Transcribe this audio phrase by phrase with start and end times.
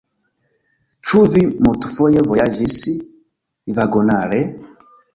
[1.09, 2.81] Ĉu vi multfoje vojaĝis
[3.81, 4.45] vagonare?